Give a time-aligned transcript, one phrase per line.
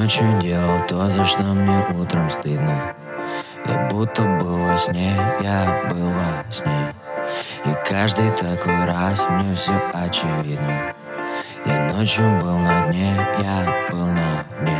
[0.00, 2.94] ночью делал то, за что мне утром стыдно.
[3.66, 6.94] Я будто был во сне, я был во сне
[7.66, 10.94] И каждый такой раз мне все очевидно.
[11.66, 14.78] Я ночью был на дне, я был на дне.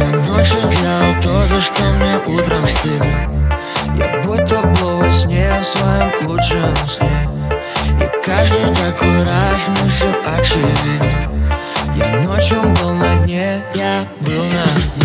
[0.00, 3.54] Я ночью делал то, за что мне утром стыдно.
[3.96, 7.30] Я будто был во сне, в своем лучшем сне.
[8.00, 11.34] И каждый такой раз мне все очевидно
[11.96, 15.04] Я ночью был на дне, Я был на дне.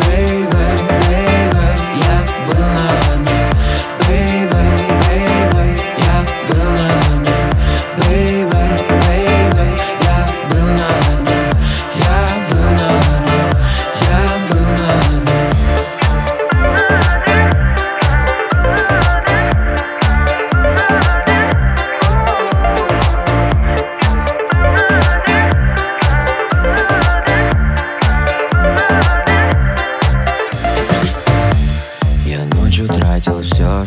[0.00, 0.89] Baby,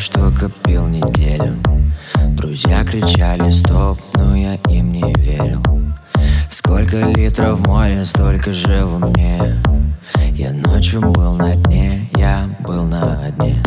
[0.03, 1.55] что копил неделю.
[2.35, 5.63] Друзья кричали стоп, но я им не верил.
[6.49, 9.55] Сколько литров в море, столько же во мне
[10.33, 13.63] Я ночью был на дне, я был на дне.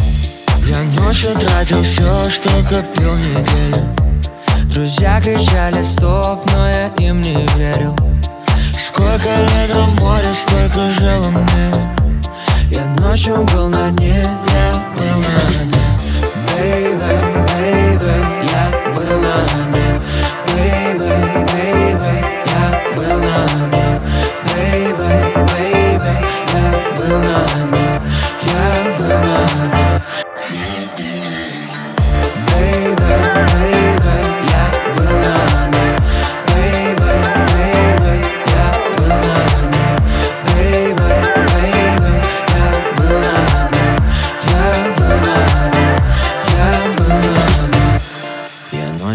[0.66, 3.96] Я ночью тратил все, что копил неделю.
[4.70, 7.96] Друзья кричали стоп, но я им не верил.
[8.78, 11.70] Сколько литров в море, столько же во мне
[12.70, 14.55] Я ночью был на дне, Я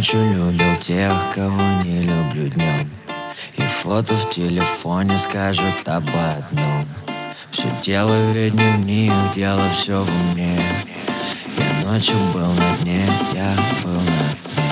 [0.02, 2.90] ночью любил тех, кого не люблю днем
[3.56, 6.88] И фото в телефоне скажут об одном.
[7.52, 10.60] Все дело ведь в них, дело все во мне
[11.56, 13.04] Я ночью был на дне,
[13.34, 13.54] я
[13.84, 14.71] был на